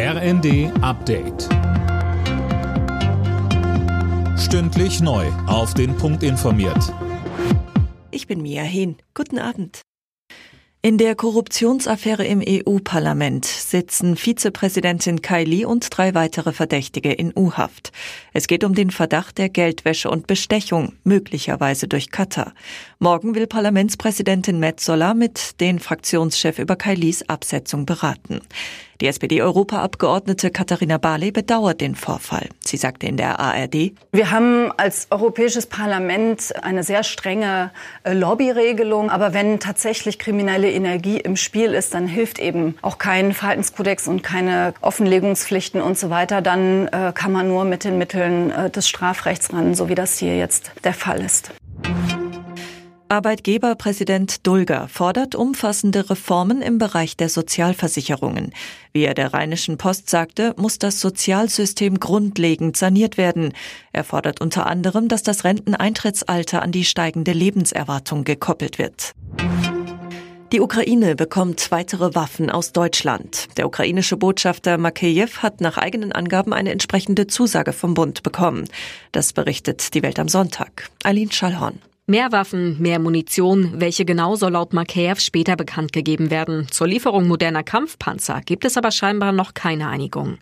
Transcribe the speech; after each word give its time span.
RND 0.00 0.70
Update. 0.80 1.48
Stündlich 4.38 5.00
neu. 5.00 5.26
Auf 5.48 5.74
den 5.74 5.96
Punkt 5.96 6.22
informiert. 6.22 6.94
Ich 8.12 8.28
bin 8.28 8.40
Mia 8.40 8.62
Hehn. 8.62 8.98
Guten 9.14 9.40
Abend. 9.40 9.82
In 10.80 10.98
der 10.98 11.16
Korruptionsaffäre 11.16 12.24
im 12.24 12.40
EU-Parlament 12.46 13.44
sitzen 13.44 14.14
Vizepräsidentin 14.14 15.20
Kaili 15.20 15.64
und 15.64 15.88
drei 15.90 16.14
weitere 16.14 16.52
Verdächtige 16.52 17.12
in 17.12 17.32
U-Haft. 17.36 17.90
Es 18.32 18.46
geht 18.46 18.62
um 18.62 18.76
den 18.76 18.92
Verdacht 18.92 19.38
der 19.38 19.48
Geldwäsche 19.48 20.08
und 20.08 20.28
Bestechung, 20.28 20.92
möglicherweise 21.02 21.88
durch 21.88 22.12
Katar. 22.12 22.54
Morgen 23.00 23.34
will 23.34 23.48
Parlamentspräsidentin 23.48 24.60
Metzola 24.60 25.14
mit 25.14 25.60
den 25.60 25.80
Fraktionschef 25.80 26.60
über 26.60 26.76
Kailis 26.76 27.28
Absetzung 27.28 27.84
beraten. 27.84 28.40
Die 29.00 29.06
SPD-Europaabgeordnete 29.06 30.50
Katharina 30.50 30.98
Barley 30.98 31.30
bedauert 31.30 31.80
den 31.80 31.94
Vorfall. 31.94 32.48
Sie 32.58 32.76
sagte 32.76 33.06
in 33.06 33.16
der 33.16 33.38
ARD, 33.38 33.92
Wir 34.10 34.32
haben 34.32 34.72
als 34.76 35.06
Europäisches 35.10 35.66
Parlament 35.66 36.52
eine 36.62 36.82
sehr 36.82 37.04
strenge 37.04 37.70
äh, 38.02 38.12
Lobbyregelung. 38.12 39.08
Aber 39.08 39.32
wenn 39.34 39.60
tatsächlich 39.60 40.18
kriminelle 40.18 40.72
Energie 40.72 41.18
im 41.18 41.36
Spiel 41.36 41.74
ist, 41.74 41.94
dann 41.94 42.08
hilft 42.08 42.40
eben 42.40 42.76
auch 42.82 42.98
kein 42.98 43.34
Verhaltenskodex 43.34 44.08
und 44.08 44.24
keine 44.24 44.74
Offenlegungspflichten 44.80 45.80
und 45.80 45.96
so 45.96 46.10
weiter. 46.10 46.42
Dann 46.42 46.88
äh, 46.88 47.12
kann 47.14 47.30
man 47.30 47.46
nur 47.46 47.64
mit 47.64 47.84
den 47.84 47.98
Mitteln 47.98 48.50
äh, 48.50 48.68
des 48.68 48.88
Strafrechts 48.88 49.52
ran, 49.52 49.74
so 49.74 49.88
wie 49.88 49.94
das 49.94 50.18
hier 50.18 50.36
jetzt 50.36 50.72
der 50.82 50.92
Fall 50.92 51.20
ist. 51.20 51.52
Arbeitgeberpräsident 53.10 54.46
Dulger 54.46 54.88
fordert 54.88 55.34
umfassende 55.34 56.10
Reformen 56.10 56.60
im 56.60 56.78
Bereich 56.78 57.16
der 57.16 57.28
Sozialversicherungen. 57.28 58.52
Wie 58.92 59.04
er 59.04 59.14
der 59.14 59.32
Rheinischen 59.32 59.78
Post 59.78 60.10
sagte, 60.10 60.54
muss 60.58 60.78
das 60.78 61.00
Sozialsystem 61.00 62.00
grundlegend 62.00 62.76
saniert 62.76 63.16
werden. 63.16 63.54
Er 63.92 64.04
fordert 64.04 64.40
unter 64.40 64.66
anderem, 64.66 65.08
dass 65.08 65.22
das 65.22 65.44
Renteneintrittsalter 65.44 66.60
an 66.60 66.72
die 66.72 66.84
steigende 66.84 67.32
Lebenserwartung 67.32 68.24
gekoppelt 68.24 68.78
wird. 68.78 69.12
Die 70.52 70.60
Ukraine 70.60 71.14
bekommt 71.14 71.70
weitere 71.70 72.14
Waffen 72.14 72.50
aus 72.50 72.72
Deutschland. 72.72 73.48
Der 73.58 73.66
ukrainische 73.66 74.16
Botschafter 74.16 74.78
Makeyev 74.78 75.42
hat 75.42 75.60
nach 75.60 75.76
eigenen 75.76 76.12
Angaben 76.12 76.54
eine 76.54 76.72
entsprechende 76.72 77.26
Zusage 77.26 77.74
vom 77.74 77.92
Bund 77.94 78.22
bekommen. 78.22 78.64
Das 79.12 79.34
berichtet 79.34 79.92
die 79.92 80.02
Welt 80.02 80.18
am 80.18 80.28
Sonntag. 80.28 80.88
Aline 81.04 81.32
Schallhorn. 81.32 81.80
Mehr 82.10 82.32
Waffen, 82.32 82.80
mehr 82.80 82.98
Munition. 82.98 83.82
Welche 83.82 84.06
genau 84.06 84.34
soll 84.34 84.52
laut 84.52 84.72
Makeyev 84.72 85.20
später 85.20 85.56
bekannt 85.56 85.92
gegeben 85.92 86.30
werden? 86.30 86.66
Zur 86.70 86.86
Lieferung 86.86 87.28
moderner 87.28 87.62
Kampfpanzer 87.62 88.40
gibt 88.46 88.64
es 88.64 88.78
aber 88.78 88.92
scheinbar 88.92 89.32
noch 89.32 89.52
keine 89.52 89.90
Einigung. 89.90 90.38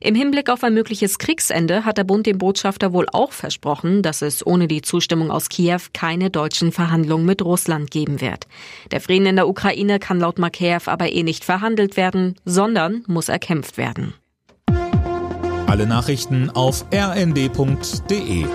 Im 0.00 0.16
Hinblick 0.16 0.50
auf 0.50 0.64
ein 0.64 0.74
mögliches 0.74 1.18
Kriegsende 1.18 1.84
hat 1.84 1.98
der 1.98 2.02
Bund 2.02 2.26
dem 2.26 2.38
Botschafter 2.38 2.92
wohl 2.92 3.06
auch 3.12 3.30
versprochen, 3.30 4.02
dass 4.02 4.20
es 4.20 4.44
ohne 4.44 4.66
die 4.66 4.82
Zustimmung 4.82 5.30
aus 5.30 5.48
Kiew 5.48 5.78
keine 5.94 6.28
deutschen 6.28 6.72
Verhandlungen 6.72 7.24
mit 7.24 7.40
Russland 7.40 7.92
geben 7.92 8.20
wird. 8.20 8.48
Der 8.90 9.00
Frieden 9.00 9.26
in 9.26 9.36
der 9.36 9.46
Ukraine 9.46 10.00
kann 10.00 10.18
laut 10.18 10.40
Makeyev 10.40 10.90
aber 10.90 11.12
eh 11.12 11.22
nicht 11.22 11.44
verhandelt 11.44 11.96
werden, 11.96 12.34
sondern 12.44 13.04
muss 13.06 13.28
erkämpft 13.28 13.78
werden. 13.78 14.14
Alle 15.68 15.86
Nachrichten 15.86 16.50
auf 16.50 16.84
rnd.de 16.92 18.46